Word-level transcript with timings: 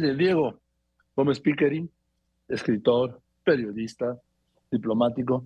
de 0.00 0.14
Diego 0.14 0.58
Gómez 1.14 1.38
Pickering, 1.40 1.90
escritor, 2.48 3.20
periodista, 3.44 4.16
diplomático. 4.70 5.44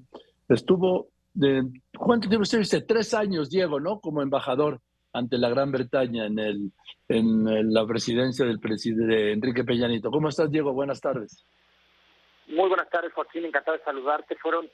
Estuvo, 0.49 1.09
de, 1.35 1.65
¿cuánto 1.99 2.29
tiempo 2.29 2.45
estuviste? 2.45 2.83
Tres 2.83 3.13
años, 3.13 3.51
Diego, 3.51 3.81
¿no? 3.81 3.99
Como 3.99 4.23
embajador 4.23 4.81
ante 5.13 5.37
la 5.37 5.49
Gran 5.49 5.73
Bretaña 5.73 6.27
en, 6.27 6.39
el, 6.39 6.71
en 7.09 7.75
la 7.75 7.85
presidencia 7.87 8.47
del 8.47 8.61
presidente 8.61 9.33
Enrique 9.33 9.65
Peñanito. 9.65 10.13
¿Cómo 10.13 10.29
estás, 10.29 10.49
Diego? 10.49 10.73
Buenas 10.73 11.01
tardes. 11.01 11.45
Muy 12.47 12.69
buenas 12.69 12.89
tardes, 12.89 13.13
Joaquín. 13.15 13.47
Encantado 13.47 13.77
de 13.77 13.83
saludarte. 13.83 14.37
Fueron 14.37 14.71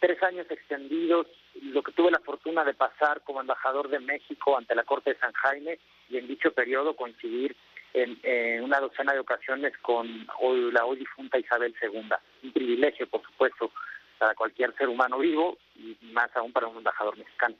tres 0.00 0.22
años 0.22 0.46
extendidos, 0.48 1.26
lo 1.60 1.82
que 1.82 1.92
tuve 1.92 2.10
la 2.10 2.20
fortuna 2.20 2.64
de 2.64 2.72
pasar 2.72 3.20
como 3.22 3.42
embajador 3.42 3.90
de 3.90 4.00
México 4.00 4.56
ante 4.56 4.74
la 4.74 4.84
Corte 4.84 5.10
de 5.10 5.18
San 5.18 5.32
Jaime 5.34 5.78
y 6.08 6.16
en 6.16 6.26
dicho 6.26 6.52
periodo 6.52 6.96
coincidir 6.96 7.54
en, 7.94 8.62
una 8.62 8.80
docena 8.80 9.12
de 9.12 9.20
ocasiones 9.20 9.72
con 9.78 10.26
la 10.72 10.84
hoy 10.84 10.98
difunta 10.98 11.38
Isabel 11.38 11.74
II. 11.80 12.10
Un 12.42 12.52
privilegio, 12.52 13.06
por 13.08 13.22
supuesto, 13.22 13.70
para 14.18 14.34
cualquier 14.34 14.74
ser 14.76 14.88
humano 14.88 15.18
vivo 15.18 15.56
y 15.76 15.96
más 16.12 16.28
aún 16.36 16.52
para 16.52 16.66
un 16.66 16.78
embajador 16.78 17.16
mexicano. 17.16 17.54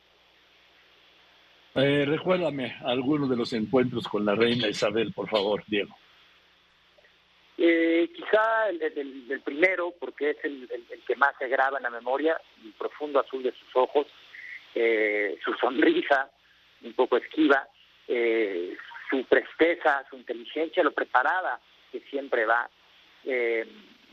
Eh, 1.76 2.04
recuérdame 2.06 2.76
algunos 2.84 3.28
de 3.30 3.36
los 3.36 3.52
encuentros 3.52 4.06
con 4.06 4.24
la 4.24 4.34
reina 4.34 4.68
Isabel, 4.68 5.12
por 5.12 5.28
favor, 5.28 5.62
Diego. 5.66 5.96
Eh, 7.56 8.10
quizá 8.14 8.68
el, 8.68 9.40
primero, 9.44 9.94
porque 9.98 10.30
es 10.30 10.36
el, 10.44 10.68
que 11.06 11.16
más 11.16 11.34
se 11.38 11.48
graba 11.48 11.78
en 11.78 11.84
la 11.84 11.90
memoria, 11.90 12.40
el 12.64 12.72
profundo 12.72 13.20
azul 13.20 13.42
de 13.42 13.52
sus 13.52 13.76
ojos, 13.76 14.06
eh, 14.74 15.38
su 15.44 15.52
sonrisa 15.54 16.30
un 16.82 16.92
poco 16.94 17.16
esquiva, 17.16 17.66
eh, 18.08 18.76
su 19.10 19.24
presteza, 19.24 20.04
su 20.08 20.16
inteligencia, 20.16 20.82
lo 20.82 20.92
preparada 20.92 21.60
que 21.90 22.00
siempre 22.10 22.46
va, 22.46 22.68
eh, 23.24 23.66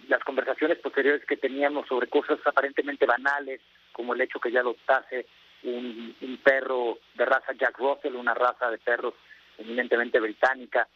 las 0.08 0.24
conversaciones 0.24 0.78
posteriores 0.80 1.26
que 1.26 1.38
teníamos 1.38 1.88
sobre 1.88 2.08
cosas 2.08 2.40
aparentemente 2.46 3.06
banales, 3.06 3.62
como 3.92 4.14
el 4.14 4.22
hecho 4.22 4.40
que 4.40 4.52
ya 4.52 4.62
adoptase 4.62 5.26
un, 5.64 6.16
perro 6.44 6.98
de 7.14 7.26
raza 7.26 7.54
Jack 7.54 7.78
Russell, 7.78 8.16
una 8.16 8.34
raza 8.34 8.70
de 8.72 8.78
perros 8.80 9.14
eminentemente 9.58 10.20
británica, 10.20 10.88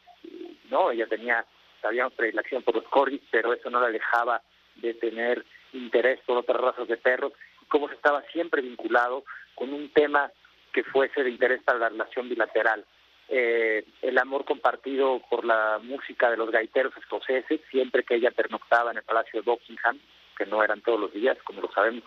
no, 0.69 0.91
ella 0.91 1.07
tenía, 1.07 1.45
sabíamos 1.81 2.13
predilección 2.13 2.63
por 2.63 2.75
los 2.75 2.85
corgis, 2.85 3.21
pero 3.29 3.53
eso 3.53 3.69
no 3.69 3.79
la 3.79 3.89
dejaba 3.89 4.41
de 4.75 4.95
tener 4.95 5.45
interés 5.73 6.19
por 6.25 6.37
otras 6.37 6.59
razas 6.59 6.87
de 6.87 6.97
perros, 6.97 7.33
y 7.61 7.65
cómo 7.65 7.87
se 7.87 7.95
estaba 7.95 8.23
siempre 8.33 8.61
vinculado 8.61 9.23
con 9.53 9.71
un 9.71 9.89
tema 9.89 10.31
que 10.73 10.83
fuese 10.83 11.23
de 11.23 11.29
interés 11.29 11.61
para 11.63 11.79
la 11.79 11.89
relación 11.89 12.27
bilateral 12.27 12.85
eh, 13.29 13.83
el 14.01 14.17
amor 14.17 14.45
compartido 14.45 15.21
por 15.29 15.45
la 15.45 15.79
música 15.81 16.29
de 16.29 16.37
los 16.37 16.51
gaiteros 16.51 16.95
escoceses, 16.97 17.61
siempre 17.71 18.03
que 18.03 18.15
ella 18.15 18.31
pernoctaba 18.31 18.91
en 18.91 18.97
el 18.97 19.03
Palacio 19.03 19.41
de 19.41 19.49
Buckingham, 19.49 19.99
que 20.37 20.45
no 20.45 20.63
eran 20.63 20.81
todos 20.81 20.99
los 20.99 21.13
días, 21.13 21.37
como 21.43 21.61
lo 21.61 21.71
sabemos, 21.71 22.03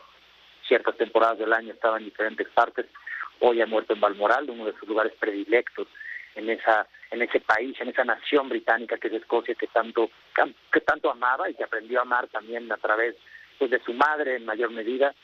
ciertas 0.67 0.97
temporadas 0.97 1.39
del 1.39 1.53
año 1.53 1.73
estaba 1.73 1.99
en 1.99 2.05
diferentes 2.05 2.49
partes, 2.51 2.87
hoy 3.41 3.61
ha 3.61 3.67
muerto 3.67 3.95
en 3.95 4.01
Balmoral, 4.01 4.51
uno 4.51 4.67
de 4.67 4.79
sus 4.79 4.89
lugares 4.89 5.13
predilectos 5.19 5.89
en 6.35 6.51
esa 6.51 6.87
en 7.11 7.23
ese 7.23 7.41
país, 7.41 7.75
en 7.81 7.89
esa 7.89 8.05
nación 8.05 8.49
británica 8.51 8.99
que 8.99 9.09
es 9.09 9.15
Escocia, 9.15 9.55
que 9.55 9.67
tanto 9.69 10.11
que 10.73 10.81
tanto 10.83 11.11
amaba 11.11 11.49
y 11.49 11.55
que 11.55 11.65
aprendió 11.65 11.99
a 11.99 12.03
amar 12.03 12.29
también 12.29 12.71
a 12.71 12.77
través 12.77 13.17
pues, 13.59 13.71
de 13.71 13.83
su 13.83 13.93
madre 13.95 14.37
en 14.37 14.45
mayor 14.45 14.71
medida, 14.71 15.15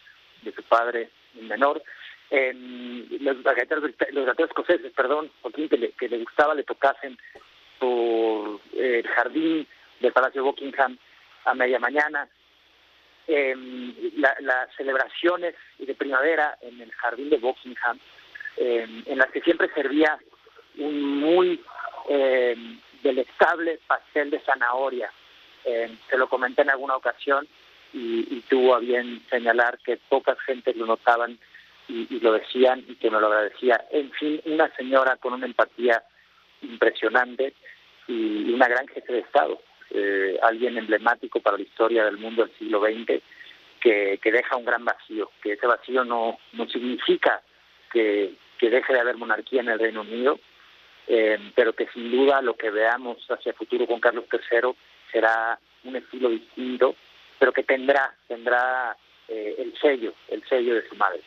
de 0.43 0.53
su 0.53 0.63
padre 0.63 1.11
en 1.39 1.47
menor, 1.47 1.83
los 2.31 3.37
los 4.13 4.39
escoceses, 4.39 4.93
perdón, 4.93 5.31
que 5.55 5.77
le, 5.77 5.93
que 5.93 6.09
le 6.09 6.19
gustaba, 6.19 6.55
le 6.55 6.65
tocasen 6.65 7.17
por 7.79 8.61
eh, 8.73 9.03
el 9.05 9.09
jardín 9.09 9.67
del 10.01 10.13
Palacio 10.13 10.43
de 10.43 10.49
Buckingham 10.49 10.99
a 11.45 11.55
media 11.55 11.79
mañana, 11.79 12.29
las 13.27 14.75
celebraciones 14.77 15.55
de 15.79 15.95
primavera 15.95 16.59
en 16.61 16.81
el 16.81 16.93
jardín 16.93 17.31
de 17.31 17.39
Buckingham, 17.39 17.99
en 18.57 19.19
las 19.19 19.31
que 19.31 19.41
siempre 19.41 19.71
servía 19.75 20.19
un 20.79 21.21
muy 21.21 21.63
eh, 22.09 22.57
delectable 23.03 23.79
pastel 23.87 24.31
de 24.31 24.41
zanahoria. 24.41 25.11
se 25.63 26.17
lo 26.17 26.29
comenté 26.29 26.63
en 26.63 26.71
alguna 26.71 26.97
ocasión 26.97 27.47
y, 27.93 28.27
y 28.31 28.41
tuvo 28.49 28.75
a 28.75 28.81
bien 28.81 29.23
señalar 29.31 29.79
que 29.79 29.99
pocas 30.09 30.39
gentes 30.41 30.77
lo 30.77 30.87
notaban 30.87 31.39
y, 31.89 32.21
lo 32.21 32.33
decían 32.33 32.85
y 32.89 32.97
que 32.97 33.11
me 33.11 33.21
lo 33.21 33.27
agradecía. 33.27 33.85
En 33.91 34.11
fin, 34.13 34.41
una 34.47 34.75
señora 34.77 35.17
con 35.17 35.35
una 35.35 35.47
empatía 35.47 36.03
impresionante 36.63 37.55
y 38.09 38.53
una 38.53 38.69
gran 38.69 38.87
jefe 38.89 39.13
de 39.13 39.19
Estado, 39.21 39.61
eh, 39.91 40.39
alguien 40.43 40.79
emblemático 40.79 41.41
para 41.41 41.57
la 41.57 41.63
historia 41.63 42.05
del 42.05 42.19
mundo 42.19 42.45
del 42.45 42.57
siglo 42.59 42.81
XX, 42.81 43.23
que, 43.81 44.19
que 44.23 44.33
deja 44.33 44.57
un 44.57 44.65
gran 44.65 44.85
vacío, 44.85 45.31
que 45.43 45.53
ese 45.53 45.67
vacío 45.67 46.05
no, 46.05 46.39
no 46.53 46.69
significa 46.69 47.43
que, 47.93 48.35
que 48.59 48.71
deje 48.71 48.93
de 48.93 49.01
haber 49.01 49.17
monarquía 49.17 49.61
en 49.61 49.69
el 49.69 49.79
Reino 49.79 50.01
Unido, 50.01 50.41
eh, 51.07 51.39
pero 51.55 51.75
que 51.75 51.87
sin 51.89 52.11
duda 52.11 52.41
lo 52.41 52.57
que 52.57 52.71
veamos 52.71 53.19
hacia 53.31 53.51
el 53.51 53.57
futuro 53.57 53.87
con 53.87 54.01
Carlos 54.01 54.25
III 54.33 54.75
será 55.13 55.59
un 55.85 55.97
estilo 55.97 56.31
distinto, 56.31 56.95
pero 57.39 57.53
que 57.53 57.63
tendrá, 57.63 58.15
tendrá 58.27 58.97
eh, 59.29 59.55
el 59.59 59.79
sello, 59.79 60.15
el 60.29 60.43
sello 60.49 60.75
de 60.75 60.89
su 60.89 60.95
madre. 60.97 61.21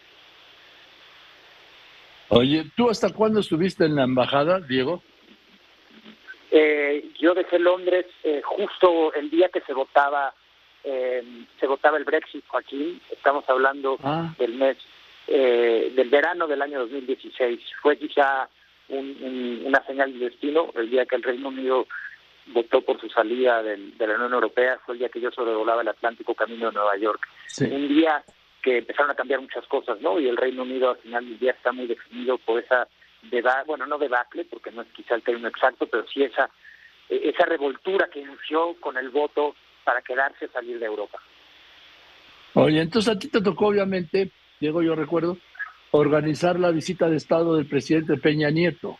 Oye, 2.29 2.65
¿tú 2.75 2.89
hasta 2.89 3.13
cuándo 3.13 3.39
estuviste 3.39 3.85
en 3.85 3.95
la 3.95 4.03
embajada, 4.03 4.59
Diego? 4.59 5.01
Eh, 6.51 7.09
yo 7.19 7.33
dejé 7.33 7.59
Londres 7.59 8.05
eh, 8.23 8.41
justo 8.43 9.13
el 9.13 9.29
día 9.29 9.49
que 9.49 9.61
se 9.61 9.73
votaba 9.73 10.33
eh, 10.83 11.23
se 11.59 11.67
votaba 11.67 11.97
el 11.97 12.05
Brexit, 12.05 12.45
Joaquín. 12.47 13.01
Estamos 13.11 13.43
hablando 13.49 13.97
ah. 14.03 14.33
del 14.37 14.53
mes 14.53 14.77
del 15.27 16.09
verano 16.09 16.47
del 16.47 16.61
año 16.61 16.79
2016. 16.79 17.59
Fue 17.81 17.97
quizá 17.97 18.47
una 18.87 19.85
señal 19.85 20.17
de 20.17 20.29
destino. 20.29 20.71
El 20.75 20.89
día 20.89 21.05
que 21.05 21.17
el 21.17 21.23
Reino 21.23 21.49
Unido 21.49 21.85
votó 22.53 22.79
por 22.81 22.97
su 23.01 23.09
salida 23.09 23.61
de 23.61 23.77
la 23.99 24.15
Unión 24.15 24.33
Europea 24.33 24.79
fue 24.85 24.95
el 24.95 24.99
día 24.99 25.09
que 25.09 25.19
yo 25.19 25.29
sobrevolaba 25.31 25.81
el 25.81 25.89
Atlántico 25.89 26.33
camino 26.33 26.67
de 26.67 26.75
Nueva 26.75 26.95
York. 26.95 27.27
Un 27.59 27.89
día 27.89 28.23
que 28.67 28.79
empezaron 28.79 29.11
a 29.11 29.15
cambiar 29.15 29.39
muchas 29.39 29.65
cosas, 29.67 30.01
¿no? 30.01 30.19
Y 30.19 30.27
el 30.27 30.35
Reino 30.35 30.63
Unido 30.63 30.89
al 30.89 30.97
final 30.97 31.23
del 31.23 31.39
día 31.39 31.51
está 31.51 31.71
muy 31.71 31.87
definido 31.87 32.37
por 32.37 32.61
esa 32.61 32.85
deba 33.31 33.63
bueno, 33.65 33.85
no 33.85 33.97
debacle, 33.97 34.43
porque 34.43 34.71
no 34.71 34.81
es 34.81 34.89
quizá 34.89 35.15
el 35.15 35.23
término 35.23 35.47
exacto, 35.47 35.87
pero 35.87 36.05
sí 36.13 36.21
esa, 36.21 36.49
esa 37.07 37.45
revoltura 37.45 38.09
que 38.11 38.19
inició 38.19 38.75
con 38.81 38.97
el 38.97 39.07
voto 39.09 39.55
para 39.85 40.01
quedarse 40.01 40.45
a 40.45 40.51
salir 40.51 40.79
de 40.79 40.85
Europa. 40.85 41.17
Oye, 42.55 42.81
entonces 42.81 43.15
a 43.15 43.17
ti 43.17 43.29
te 43.29 43.41
tocó 43.41 43.67
obviamente, 43.67 44.31
Diego, 44.59 44.83
yo 44.83 44.95
recuerdo, 44.95 45.37
organizar 45.91 46.59
la 46.59 46.71
visita 46.71 47.09
de 47.09 47.15
Estado 47.15 47.55
del 47.55 47.67
presidente 47.67 48.17
Peña 48.17 48.49
Nieto. 48.49 48.97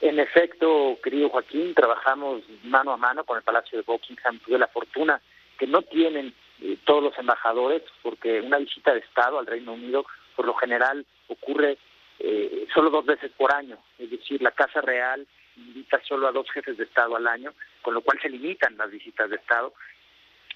En 0.00 0.18
efecto, 0.18 0.98
querido 1.04 1.28
Joaquín, 1.28 1.72
trabajamos 1.72 2.42
mano 2.64 2.92
a 2.92 2.96
mano 2.96 3.22
con 3.22 3.36
el 3.36 3.44
Palacio 3.44 3.78
de 3.78 3.84
Buckingham. 3.86 4.40
Tuve 4.40 4.58
la 4.58 4.66
fortuna 4.66 5.20
que 5.56 5.68
no 5.68 5.82
tienen 5.82 6.34
eh, 6.60 6.76
todos 6.84 7.02
los 7.02 7.18
embajadores, 7.18 7.82
porque 8.02 8.40
una 8.40 8.58
visita 8.58 8.92
de 8.92 8.98
Estado 8.98 9.38
al 9.38 9.46
Reino 9.46 9.74
Unido 9.74 10.04
por 10.34 10.44
lo 10.44 10.54
general 10.54 11.06
ocurre 11.28 11.78
eh, 12.18 12.66
solo 12.74 12.90
dos 12.90 13.06
veces 13.06 13.30
por 13.36 13.54
año, 13.54 13.78
es 13.96 14.10
decir, 14.10 14.42
la 14.42 14.50
Casa 14.50 14.80
Real 14.80 15.24
invita 15.56 16.00
solo 16.02 16.26
a 16.26 16.32
dos 16.32 16.50
jefes 16.50 16.76
de 16.76 16.84
Estado 16.84 17.14
al 17.16 17.28
año, 17.28 17.52
con 17.82 17.94
lo 17.94 18.00
cual 18.00 18.20
se 18.20 18.28
limitan 18.28 18.76
las 18.76 18.90
visitas 18.90 19.30
de 19.30 19.36
Estado. 19.36 19.72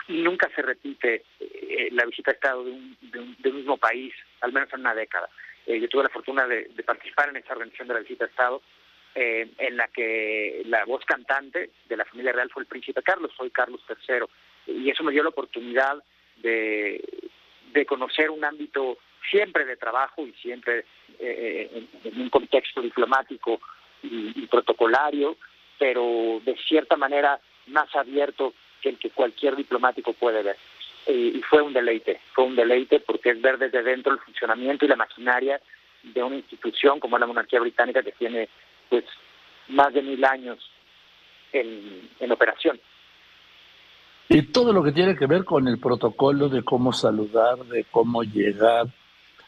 Y 0.09 0.23
nunca 0.23 0.51
se 0.55 0.63
repite 0.63 1.25
eh, 1.39 1.89
la 1.93 2.05
visita 2.05 2.33
de 2.33 2.35
Estado 2.37 2.65
de 2.65 2.71
un, 2.73 2.97
de, 3.39 3.53
mismo 3.53 3.77
país, 3.77 4.13
al 4.41 4.53
menos 4.53 4.73
en 4.73 4.81
una 4.81 4.95
década. 4.95 5.29
yo 5.67 5.89
tuve 5.89 6.05
la 6.05 6.09
fortuna 6.09 6.47
de, 6.47 6.71
participar 6.85 7.29
en 7.29 7.37
esta 7.37 7.53
organización 7.53 7.89
de 7.89 7.95
la 7.95 8.01
visita 8.01 8.25
de 8.25 8.31
Estado, 8.31 8.63
en 9.15 9.77
la 9.77 9.89
que 9.89 10.63
la 10.67 10.85
voz 10.85 11.05
cantante 11.05 11.71
de 11.89 11.97
la 11.97 12.05
familia 12.05 12.33
real 12.33 12.51
fue 12.51 12.63
el 12.63 12.69
príncipe 12.69 13.03
Carlos, 13.03 13.31
soy 13.37 13.51
Carlos 13.51 13.81
III 13.89 14.27
y 14.67 14.91
eso 14.91 15.03
me 15.05 15.13
dio 15.13 15.23
la 15.23 15.31
oportunidad 15.31 16.03
de, 16.37 17.03
de 17.73 17.87
conocer 17.87 18.31
un 18.31 18.45
ámbito 18.45 18.99
siempre 19.31 19.65
de 19.65 19.77
trabajo 19.77 20.27
y 20.27 20.33
siempre 20.35 20.85
eh, 21.19 21.87
en, 22.05 22.21
un 22.21 22.29
contexto 22.31 22.81
diplomático 22.81 23.61
y, 24.03 24.47
protocolario, 24.47 25.37
pero 25.79 26.41
de 26.45 26.57
cierta 26.57 26.97
manera 26.97 27.41
más 27.69 27.95
abierto 27.95 28.55
que 28.81 28.91
el 28.91 28.99
que 28.99 29.11
cualquier 29.11 29.55
diplomático 29.57 30.13
puede 30.13 30.43
ver. 30.43 30.57
y 31.07 31.41
fue 31.49 31.63
un 31.63 31.73
deleite, 31.73 32.21
fue 32.33 32.45
un 32.45 32.57
deleite 32.57 33.01
porque 33.01 33.31
es 33.31 33.41
ver 33.41 33.59
desde 33.59 33.83
dentro 33.83 34.13
el 34.13 34.19
funcionamiento 34.19 34.85
y 34.85 34.89
la 34.89 34.97
maquinaria 34.97 35.61
de 36.03 36.23
una 36.23 36.37
institución 36.37 36.99
como 36.99 37.19
la 37.19 37.27
monarquía 37.27 37.61
británica 37.61 38.03
que 38.03 38.13
tiene 38.13 38.49
pues 38.89 39.05
más 39.69 39.93
de 39.95 40.03
mil 40.03 40.25
años 40.25 40.59
en, 41.53 42.11
en 42.19 42.33
operación. 42.33 42.81
Y 44.35 44.43
todo 44.45 44.73
lo 44.73 44.83
que 44.83 44.93
tiene 44.93 45.15
que 45.15 45.27
ver 45.27 45.45
con 45.45 45.69
el 45.69 45.79
protocolo 45.79 46.49
de 46.49 46.63
cómo 46.63 46.95
saludar, 46.95 47.59
de 47.67 47.85
cómo 47.91 48.23
llegar, 48.23 48.87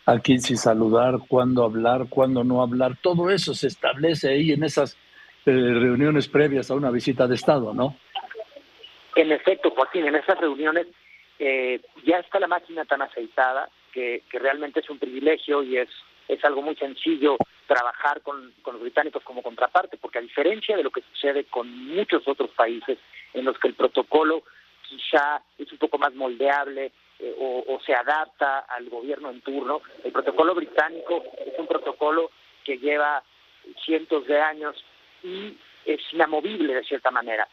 a 0.05 0.19
quién 0.19 0.43
sí 0.43 0.57
saludar, 0.57 1.15
cuándo 1.27 1.65
hablar, 1.65 2.07
cuándo 2.11 2.45
no 2.45 2.61
hablar, 2.61 2.99
todo 3.01 3.31
eso 3.31 3.55
se 3.55 3.69
establece 3.69 4.29
ahí 4.29 4.53
en 4.53 4.63
esas 4.63 4.99
reuniones 5.47 6.29
previas 6.29 6.71
a 6.71 6.75
una 6.75 6.91
visita 6.91 7.27
de 7.27 7.35
Estado, 7.35 7.73
¿no? 7.73 7.97
En 9.17 9.33
efecto, 9.33 9.71
Joaquín, 9.71 10.07
en 10.07 10.17
esas 10.17 10.39
reuniones 10.39 10.87
eh, 11.39 11.81
ya 12.05 12.19
está 12.19 12.39
la 12.39 12.47
máquina 12.47 12.85
tan 12.85 13.01
aceitada 13.01 13.71
que, 13.93 14.23
realmente 14.33 14.81
es 14.81 14.91
un 14.91 14.99
privilegio 14.99 15.63
y 15.63 15.79
es, 15.79 15.89
es 16.29 16.45
algo 16.45 16.61
muy 16.61 16.77
sencillo 16.77 17.39
trabajar 17.67 18.21
con, 18.21 18.53
los 18.67 18.81
británicos 18.81 19.23
como 19.23 19.43
contraparte, 19.43 19.97
porque 19.97 20.19
a 20.19 20.23
diferencia 20.23 20.77
de 20.77 20.83
lo 20.83 20.91
que 20.91 21.03
sucede 21.13 21.45
con 21.45 21.71
muchos 21.95 22.29
otros 22.29 22.51
países 22.51 22.99
en 23.33 23.47
los 23.47 23.59
que 23.59 23.69
el 23.69 23.75
protocolo 23.75 24.43
quizá 24.89 25.43
es 25.59 25.71
un 25.73 25.79
poco 25.79 25.99
más 25.99 26.15
moldeable 26.15 26.93
eh, 27.19 27.35
o, 27.39 27.65
o, 27.69 27.81
se 27.81 27.95
adapta 27.95 28.61
al 28.61 28.89
gobierno 28.89 29.31
en 29.31 29.41
turno, 29.41 29.83
el 30.03 30.13
protocolo 30.13 30.55
británico 30.55 31.25
es 31.47 31.59
un 31.59 31.67
protocolo 31.67 32.31
que 32.65 32.79
lleva 32.79 33.23
cientos 33.85 34.27
de 34.27 34.41
años 34.41 34.77
y 35.23 35.57
es 35.85 36.01
inamovible 36.13 36.75
de 36.75 36.85
cierta 36.85 37.11
manera. 37.11 37.49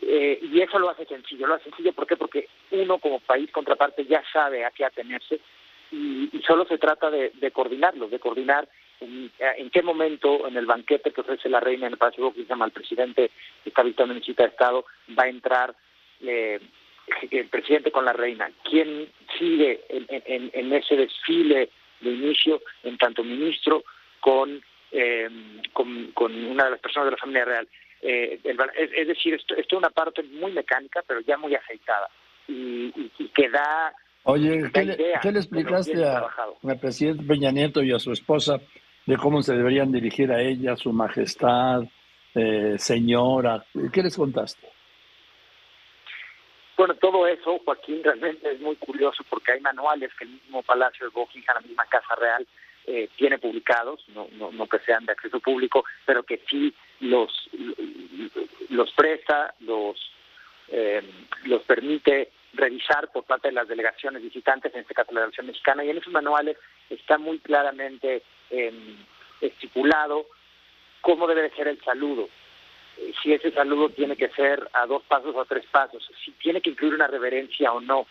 Eh, 0.00 0.38
y 0.42 0.60
eso 0.60 0.78
lo 0.78 0.90
hace 0.90 1.06
sencillo. 1.06 1.46
Lo 1.46 1.54
hace 1.54 1.64
sencillo 1.64 1.92
¿por 1.92 2.06
qué? 2.06 2.16
porque 2.16 2.48
uno 2.70 2.98
como 2.98 3.20
país 3.20 3.50
contraparte 3.50 4.04
ya 4.06 4.22
sabe 4.32 4.64
a 4.64 4.70
qué 4.70 4.84
atenerse 4.84 5.40
y, 5.90 6.30
solo 6.46 6.64
se 6.66 6.78
trata 6.78 7.10
de, 7.10 7.50
coordinarlo, 7.52 8.08
de 8.08 8.18
coordinar 8.18 8.68
en, 9.00 9.70
qué 9.70 9.82
momento 9.82 10.46
en 10.48 10.56
el 10.56 10.66
banquete 10.66 11.12
que 11.12 11.20
ofrece 11.20 11.48
la 11.48 11.60
reina 11.60 11.86
en 11.86 11.92
el 11.92 11.98
Palacio 11.98 12.32
llama 12.48 12.64
al 12.64 12.72
presidente 12.72 13.30
que 13.62 13.68
está 13.68 13.82
visitando 13.82 14.12
en 14.12 14.20
visita 14.20 14.42
de 14.42 14.50
Estado 14.50 14.84
va 15.16 15.24
a 15.24 15.28
entrar 15.28 15.74
eh, 16.22 16.60
el 17.30 17.48
presidente 17.48 17.90
con 17.90 18.04
la 18.04 18.12
reina. 18.12 18.50
¿Quién 18.68 19.08
sigue 19.38 19.80
en, 19.88 20.72
ese 20.72 20.96
desfile 20.96 21.70
de 22.00 22.10
inicio 22.10 22.62
en 22.82 22.98
tanto 22.98 23.22
ministro 23.22 23.84
con, 24.20 24.60
eh, 24.92 25.28
con, 25.72 26.10
con 26.12 26.34
una 26.44 26.64
de 26.64 26.70
las 26.70 26.80
personas 26.80 27.06
de 27.06 27.10
la 27.12 27.16
familia 27.16 27.44
real? 27.44 27.68
Eh, 28.02 28.40
es, 28.44 29.08
decir, 29.08 29.34
esto, 29.34 29.54
es 29.54 29.66
una 29.72 29.90
parte 29.90 30.22
muy 30.22 30.52
mecánica, 30.52 31.02
pero 31.06 31.20
ya 31.20 31.36
muy 31.38 31.54
aceitada 31.54 32.08
y, 32.46 32.92
que 33.34 33.48
da. 33.48 33.92
Oye, 34.24 34.70
¿qué, 34.72 34.84
le, 34.84 35.38
explicaste 35.38 36.04
al 36.04 36.78
presidente 36.80 37.24
Peña 37.24 37.50
Nieto 37.52 37.82
y 37.82 37.92
a 37.92 37.98
su 37.98 38.12
esposa 38.12 38.60
de 39.06 39.16
cómo 39.16 39.42
se 39.42 39.54
deberían 39.54 39.92
dirigir 39.92 40.32
a 40.32 40.42
ella, 40.42 40.76
su 40.76 40.92
majestad, 40.92 41.82
eh, 42.34 42.74
señora? 42.76 43.64
¿Qué 43.92 44.02
les 44.02 44.16
contaste? 44.16 44.75
Bueno, 46.76 46.94
todo 46.96 47.26
eso, 47.26 47.58
Joaquín, 47.64 48.02
realmente 48.04 48.50
es 48.52 48.60
muy 48.60 48.76
curioso 48.76 49.24
porque 49.30 49.52
hay 49.52 49.60
manuales 49.60 50.12
que 50.18 50.24
el 50.24 50.30
mismo 50.30 50.62
Palacio 50.62 51.06
de 51.06 51.12
Buckingham, 51.12 51.56
la 51.56 51.66
misma 51.66 51.86
Casa 51.86 52.14
Real, 52.16 52.46
eh, 52.86 53.08
tiene 53.16 53.38
publicados, 53.38 54.04
no, 54.14 54.28
no, 54.32 54.52
no, 54.52 54.66
que 54.68 54.78
sean 54.80 55.06
de 55.06 55.12
acceso 55.12 55.40
público, 55.40 55.84
pero 56.04 56.22
que 56.22 56.42
sí 56.48 56.72
los, 57.00 57.50
los 58.68 58.92
presta, 58.92 59.54
los, 59.60 60.12
eh, 60.68 61.02
los 61.44 61.62
permite 61.62 62.30
revisar 62.52 63.10
por 63.10 63.24
parte 63.24 63.48
de 63.48 63.54
las 63.54 63.68
delegaciones 63.68 64.22
visitantes, 64.22 64.72
en 64.74 64.82
este 64.82 64.94
caso 64.94 65.12
la 65.12 65.20
delegación 65.22 65.46
mexicana, 65.46 65.84
y 65.84 65.90
en 65.90 65.98
esos 65.98 66.12
manuales 66.12 66.58
está 66.90 67.18
muy 67.18 67.38
claramente 67.38 68.22
em, 68.50 68.96
estipulado 69.40 70.26
cómo 71.00 71.26
debe 71.26 71.50
ser 71.50 71.68
el 71.68 71.82
saludo, 71.82 72.24
eh, 72.24 72.30
si 73.22 73.32
ese 73.32 73.50
saludo 73.52 73.90
tiene 73.90 74.16
que 74.16 74.28
ser 74.30 74.68
a 74.72 74.86
dos 74.86 75.02
pasos 75.04 75.34
o 75.34 75.40
a 75.40 75.44
tres 75.44 75.64
pasos, 75.70 76.08
si 76.24 76.32
tiene 76.32 76.60
que 76.60 76.70
incluir 76.70 76.94
una 76.94 77.06
reverencia 77.06 77.72
o 77.72 77.80
no, 77.80 78.06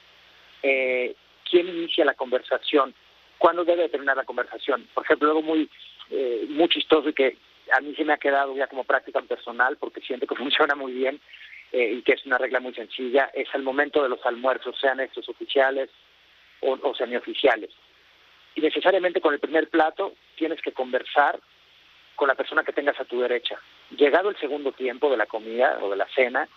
eh, 0.61 1.15
quién 1.49 1.67
inicia 1.67 2.05
la 2.05 2.13
conversación, 2.13 2.93
cuándo 3.37 3.65
debe 3.65 3.89
terminar 3.89 4.17
la 4.17 4.25
conversación. 4.25 4.87
Por 4.93 5.03
ejemplo, 5.05 5.29
algo 5.29 5.41
muy, 5.41 5.69
eh, 6.09 6.45
muy 6.49 6.69
chistoso 6.69 7.09
y 7.09 7.13
que 7.13 7.37
a 7.71 7.81
mí 7.81 7.95
se 7.95 8.05
me 8.05 8.13
ha 8.13 8.17
quedado 8.17 8.55
ya 8.55 8.67
como 8.67 8.83
práctica 8.83 9.21
personal 9.21 9.77
porque 9.77 10.01
siento 10.01 10.27
que 10.27 10.35
funciona 10.43 10.75
muy 10.75 10.93
bien 10.93 11.19
eh, 11.71 11.93
y 11.97 12.01
que 12.03 12.13
es 12.13 12.25
una 12.25 12.37
regla 12.37 12.59
muy 12.59 12.73
sencilla, 12.73 13.31
es 13.33 13.47
el 13.53 13.63
momento 13.63 14.03
de 14.03 14.09
los 14.09 14.23
almuerzos, 14.25 14.79
sean 14.79 14.99
estos 14.99 15.27
oficiales 15.29 15.89
o, 16.61 16.77
o 16.81 16.95
semioficiales. 16.95 17.71
Y 18.53 18.61
necesariamente 18.61 19.19
con 19.19 19.33
el 19.33 19.39
primer 19.39 19.69
plato 19.69 20.13
tienes 20.35 20.61
que 20.61 20.71
conversar 20.71 21.39
con 22.15 22.27
la 22.27 22.35
persona 22.35 22.63
que 22.63 22.73
tengas 22.73 22.99
a 22.99 23.05
tu 23.05 23.21
derecha. 23.21 23.59
Llegado 23.91 24.29
el 24.29 24.37
segundo 24.37 24.71
tiempo 24.71 25.09
de 25.09 25.17
la 25.17 25.25
comida 25.25 25.79
o 25.81 25.89
de 25.89 25.97
la 25.97 26.07
cena, 26.15 26.47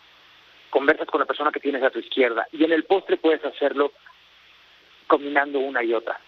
conversas 0.71 1.09
con 1.09 1.21
la 1.21 1.27
persona 1.27 1.51
que 1.51 1.61
tienes 1.61 1.83
a 1.83 1.91
tu 1.91 1.99
izquierda. 1.99 2.47
Y 2.53 2.65
en 2.65 2.73
el 2.73 2.85
postre 2.85 3.17
puedes 3.17 3.45
hacerlo 3.45 3.93
combinando 5.07 5.59
una 5.59 5.83
y 5.83 5.93
otra. 5.93 6.21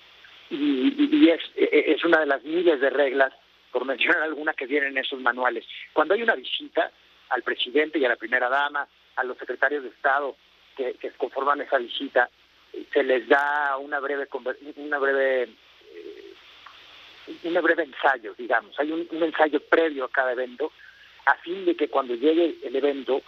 Y, 0.50 1.28
es, 1.28 1.40
es 1.54 2.04
una 2.04 2.20
de 2.20 2.26
las 2.26 2.42
miles 2.42 2.80
de 2.80 2.90
reglas 2.90 3.32
por 3.70 3.84
mencionar 3.84 4.22
alguna 4.22 4.52
que 4.54 4.66
vienen 4.66 4.90
en 4.90 4.98
esos 4.98 5.20
manuales. 5.20 5.64
Cuando 5.92 6.14
hay 6.14 6.22
una 6.22 6.34
visita 6.34 6.90
al 7.28 7.42
presidente 7.42 7.98
y 7.98 8.04
a 8.04 8.08
la 8.08 8.16
primera 8.16 8.48
dama, 8.48 8.86
a 9.16 9.24
los 9.24 9.38
secretarios 9.38 9.82
de 9.82 9.90
Estado 9.90 10.36
que, 10.76 10.96
conforman 11.16 11.60
esa 11.60 11.78
visita, 11.78 12.28
se 12.92 13.02
les 13.02 13.28
da 13.28 13.76
una 13.78 14.00
breve 14.00 14.28
una 14.76 14.98
breve 14.98 15.48
un 17.44 17.62
breve 17.62 17.84
ensayo, 17.84 18.34
digamos. 18.36 18.78
Hay 18.78 18.90
un, 18.92 19.06
ensayo 19.22 19.60
previo 19.60 20.04
a 20.04 20.10
cada 20.10 20.32
evento 20.32 20.72
a 21.26 21.34
fin 21.36 21.64
de 21.64 21.76
que 21.76 21.88
cuando 21.88 22.14
llegue 22.14 22.56
el 22.62 22.74
evento 22.74 23.22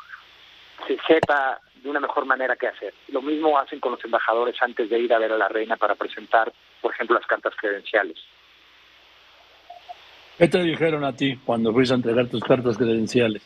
se 0.87 0.99
sepa 1.07 1.61
de 1.77 1.89
una 1.89 2.01
mejor 2.01 2.25
manera 2.25 2.57
qué 2.57 2.69
hacer. 2.69 2.95
Lo 3.09 3.23
mismo 3.23 3.59
hacen 3.59 3.81
con 3.81 3.93
los 3.93 4.05
embajadores 4.05 4.57
antes 4.61 4.89
de 4.89 4.99
ir 4.99 5.13
a 5.13 5.19
ver 5.19 5.33
a 5.33 5.37
la 5.37 5.49
reina 5.49 5.77
para 5.77 5.95
presentar, 5.95 6.53
por 6.81 6.93
ejemplo, 6.93 7.17
las 7.17 7.27
cartas 7.27 7.55
credenciales. 7.57 8.19
¿Qué 10.39 10.49
te 10.49 10.63
dijeron 10.63 11.05
a 11.05 11.15
ti 11.15 11.39
cuando 11.45 11.73
fuiste 11.73 11.95
a 11.95 11.97
entregar 11.97 12.27
tus 12.29 12.43
cartas 12.43 12.77
credenciales? 12.77 13.43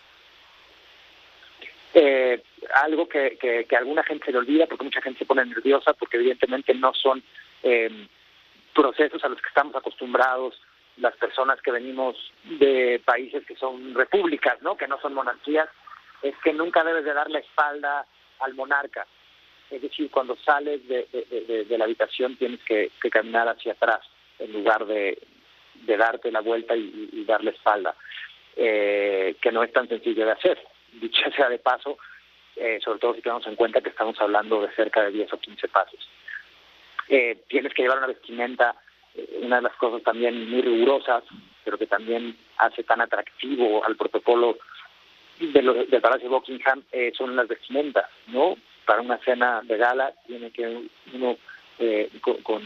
Eh, 1.93 2.43
algo 2.75 3.09
que, 3.09 3.39
que, 3.39 3.77
alguna 3.77 4.03
gente 4.03 4.27
se 4.27 4.33
le 4.33 4.39
olvida 4.39 4.67
porque 4.67 4.85
mucha 4.85 5.01
gente 5.01 5.19
se 5.19 5.25
pone 5.25 5.45
nerviosa 5.45 5.95
porque 5.95 6.19
evidentemente 6.19 6.75
no 6.75 6.93
son 6.93 7.23
eh, 7.63 8.07
procesos 8.77 9.25
a 9.25 9.29
los 9.29 9.41
que 9.41 9.49
estamos 9.49 9.75
acostumbrados 9.75 10.61
las 10.99 11.17
personas 11.17 11.61
que 11.63 11.71
venimos 11.71 12.17
de 12.45 13.01
países 13.05 13.45
que 13.47 13.57
son 13.57 13.95
repúblicas, 13.95 14.61
¿no? 14.63 14.77
Que 14.77 14.89
no 14.89 15.01
son 15.01 15.15
monarquías, 15.15 15.69
es 16.23 16.35
que 16.43 16.53
nunca 16.53 16.85
debes 16.85 17.05
de 17.05 17.13
dar 17.13 17.31
la 17.31 17.39
espalda 17.39 18.07
al 18.41 18.55
monarca. 18.55 19.07
Es 19.71 19.83
decir, 19.83 20.11
cuando 20.11 20.37
sales 20.37 20.87
de, 20.87 21.07
de, 21.69 21.79
la 21.79 21.85
habitación 21.85 22.37
tienes 22.37 22.61
que, 22.63 22.91
caminar 23.11 23.49
hacia 23.49 23.73
atrás 23.73 24.01
en 24.39 24.53
lugar 24.53 24.87
de, 24.87 25.19
darte 25.87 26.31
la 26.31 26.41
vuelta 26.41 26.77
y, 26.77 27.25
darle 27.27 27.51
espalda, 27.51 27.95
eh, 28.55 29.37
que 29.41 29.53
no 29.53 29.63
es 29.65 29.73
tan 29.73 29.89
sencillo 29.89 30.25
de 30.25 30.33
hacer. 30.33 30.59
Dicho 30.93 31.21
sea 31.35 31.49
de 31.49 31.59
paso, 31.59 31.99
eh, 32.55 32.79
sobre 32.83 33.01
todo 33.01 33.15
si 33.15 33.23
tenemos 33.23 33.47
en 33.47 33.57
cuenta 33.57 33.81
que 33.81 33.91
estamos 33.91 34.19
hablando 34.21 34.63
de 34.63 34.73
cerca 34.75 35.03
de 35.03 35.11
10 35.11 35.33
o 35.33 35.41
15 35.41 35.69
pasos. 35.69 36.09
Eh, 37.09 37.43
tienes 37.49 37.73
que 37.75 37.83
llevar 37.83 37.99
una 37.99 38.09
vestimenta, 38.09 38.75
una 39.41 39.57
de 39.57 39.63
las 39.63 39.77
cosas 39.77 40.03
también 40.03 40.51
muy 40.51 40.63
rigurosas, 40.63 41.25
pero 41.65 41.79
que 41.79 41.87
también 41.87 42.37
hace 42.59 42.83
tan 42.83 43.01
atractivo 43.01 43.85
al 43.85 43.97
protocolo 43.97 44.59
de 45.39 45.63
del 45.63 46.01
Palacio 46.01 46.31
Buckingham, 46.31 46.83
son 47.17 47.37
las 47.37 47.47
vestimentas, 47.47 48.07
¿no? 48.29 48.57
Para 48.85 49.03
una 49.03 49.19
cena 49.19 49.61
de 49.63 49.77
gala 49.77 50.13
tiene 50.27 50.51
que 50.51 50.89
uno 51.13 51.37
con, 52.21 52.37
con, 52.43 52.63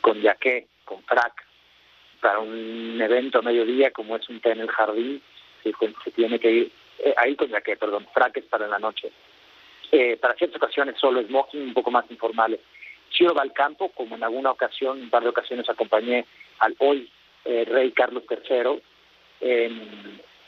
con 0.00 0.22
jaqué, 0.22 0.66
con 0.84 1.02
frac, 1.04 1.44
para 2.20 2.38
un 2.40 3.00
evento 3.00 3.38
a 3.38 3.42
mediodía 3.42 3.90
como 3.90 4.16
es 4.16 4.28
un 4.28 4.40
té 4.40 4.52
en 4.52 4.60
el 4.60 4.68
jardín, 4.68 5.22
se, 5.62 5.72
se 6.04 6.10
tiene 6.10 6.38
que 6.38 6.50
ir 6.50 6.72
eh, 6.98 7.14
ahí 7.16 7.34
con 7.34 7.48
que 7.48 7.76
perdón, 7.76 8.06
fraques 8.12 8.44
para 8.44 8.66
la 8.66 8.78
noche. 8.78 9.10
Eh, 9.90 10.16
para 10.16 10.34
ciertas 10.34 10.62
ocasiones 10.62 10.96
solo 10.98 11.22
smoking, 11.22 11.62
un 11.62 11.74
poco 11.74 11.90
más 11.90 12.04
informales. 12.10 12.60
Chiro 13.10 13.34
va 13.34 13.42
al 13.42 13.52
campo, 13.52 13.90
como 13.90 14.16
en 14.16 14.24
alguna 14.24 14.50
ocasión, 14.50 15.00
un 15.00 15.10
par 15.10 15.22
de 15.22 15.28
ocasiones 15.28 15.68
acompañé 15.68 16.24
al 16.60 16.74
hoy 16.78 17.10
eh, 17.44 17.64
rey 17.64 17.92
Carlos 17.92 18.24
III, 18.28 18.82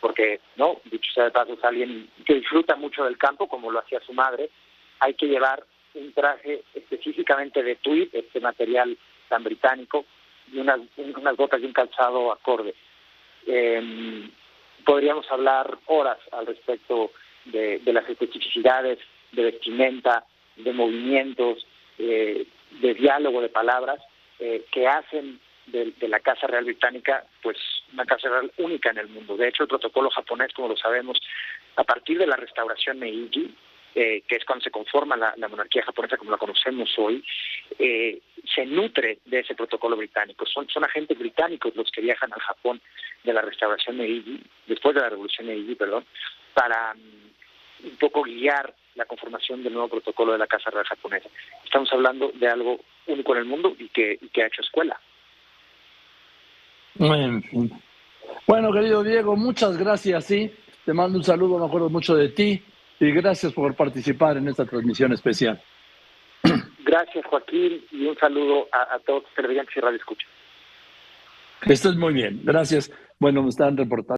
porque, 0.00 0.40
no, 0.56 0.80
dicho 0.84 1.12
sea 1.12 1.24
de 1.24 1.30
paso, 1.30 1.52
es 1.52 1.64
alguien 1.64 2.10
que 2.26 2.34
disfruta 2.34 2.74
mucho 2.74 3.04
del 3.04 3.16
campo, 3.16 3.48
como 3.48 3.70
lo 3.70 3.78
hacía 3.78 4.00
su 4.00 4.12
madre. 4.12 4.50
Hay 4.98 5.14
que 5.14 5.26
llevar 5.26 5.64
un 5.94 6.12
traje 6.12 6.64
específicamente 6.74 7.62
de 7.62 7.76
tweed, 7.76 8.08
este 8.12 8.40
material 8.40 8.98
tan 9.28 9.44
británico, 9.44 10.04
y 10.52 10.58
unas, 10.58 10.80
unas 10.96 11.36
botas 11.36 11.60
y 11.60 11.66
un 11.66 11.72
calzado 11.72 12.32
acorde. 12.32 12.74
Eh, 13.46 14.28
podríamos 14.84 15.30
hablar 15.30 15.78
horas 15.86 16.18
al 16.32 16.46
respecto 16.46 17.12
de, 17.44 17.80
las 17.86 18.08
especificidades 18.08 18.98
de 19.32 19.44
vestimenta, 19.44 20.24
de 20.56 20.72
movimientos, 20.72 21.66
eh, 21.98 22.46
de 22.80 22.94
diálogo 22.94 23.40
de 23.40 23.48
palabras 23.48 24.00
eh, 24.38 24.64
que 24.70 24.86
hacen 24.86 25.40
de, 25.66 25.94
la 26.08 26.20
Casa 26.20 26.46
Real 26.46 26.64
Británica 26.64 27.24
pues 27.42 27.56
una 27.92 28.04
Casa 28.04 28.28
Real 28.28 28.52
única 28.58 28.90
en 28.90 28.98
el 28.98 29.08
mundo. 29.08 29.36
De 29.36 29.48
hecho, 29.48 29.62
el 29.62 29.68
protocolo 29.68 30.10
japonés, 30.10 30.52
como 30.52 30.68
lo 30.68 30.76
sabemos, 30.76 31.20
a 31.76 31.84
partir 31.84 32.18
de 32.18 32.26
la 32.26 32.36
restauración 32.36 32.98
Meiji, 32.98 33.54
eh, 33.94 34.22
que 34.26 34.36
es 34.36 34.44
cuando 34.44 34.62
se 34.62 34.70
conforma 34.70 35.16
la, 35.16 35.48
monarquía 35.48 35.82
japonesa 35.84 36.16
como 36.16 36.30
la 36.30 36.38
conocemos 36.38 36.90
hoy, 36.98 37.22
eh, 37.78 38.20
se 38.54 38.64
nutre 38.64 39.18
de 39.26 39.40
ese 39.40 39.54
protocolo 39.54 39.96
británico. 39.96 40.46
Son, 40.46 40.68
son 40.68 40.84
agentes 40.84 41.18
británicos 41.18 41.76
los 41.76 41.90
que 41.90 42.00
viajan 42.00 42.32
al 42.32 42.40
Japón 42.40 42.80
de 43.22 43.32
la 43.32 43.42
restauración 43.42 43.98
Meiji, 43.98 44.42
después 44.66 44.94
de 44.94 45.02
la 45.02 45.10
revolución 45.10 45.46
Meiji, 45.46 45.74
perdón, 45.74 46.06
para 46.54 46.94
mm, 46.94 47.86
un 47.86 47.96
poco 47.98 48.22
guiar 48.22 48.74
la 48.94 49.04
conformación 49.06 49.62
del 49.62 49.72
nuevo 49.72 49.88
protocolo 49.88 50.32
de 50.32 50.38
la 50.38 50.46
Casa 50.46 50.70
Real 50.70 50.84
japonesa. 50.84 51.28
Estamos 51.64 51.92
hablando 51.92 52.30
de 52.34 52.48
algo 52.48 52.80
único 53.06 53.32
en 53.32 53.38
el 53.38 53.44
mundo 53.46 53.74
y 53.78 53.88
que, 53.88 54.18
y 54.20 54.28
que 54.28 54.42
ha 54.42 54.46
hecho 54.46 54.62
escuela. 54.62 55.00
Bueno, 58.46 58.72
querido 58.72 59.02
Diego, 59.02 59.36
muchas 59.36 59.76
gracias, 59.76 60.26
sí. 60.26 60.52
Te 60.84 60.92
mando 60.92 61.18
un 61.18 61.24
saludo, 61.24 61.58
me 61.58 61.66
acuerdo 61.66 61.88
mucho 61.88 62.14
de 62.14 62.30
ti 62.30 62.62
y 62.98 63.10
gracias 63.12 63.52
por 63.52 63.74
participar 63.74 64.36
en 64.36 64.48
esta 64.48 64.64
transmisión 64.64 65.12
especial. 65.12 65.60
Gracias, 66.84 67.24
Joaquín, 67.26 67.84
y 67.92 68.06
un 68.06 68.16
saludo 68.18 68.68
a, 68.72 68.98
todos 68.98 69.22
los 69.22 69.34
televidentes 69.34 69.76
y 69.76 69.80
radio 69.80 69.96
escucha. 69.96 70.26
Esto 71.62 71.90
es 71.90 71.96
muy 71.96 72.12
bien, 72.12 72.40
gracias. 72.42 72.92
Bueno, 73.18 73.42
me 73.42 73.48
están 73.48 73.76
reportando. 73.76 74.10